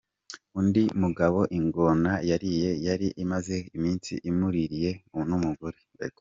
[0.59, 4.91] Undi mugabo ingona yariye, yari imaze iminsi imuririye
[5.29, 5.79] n’umugore.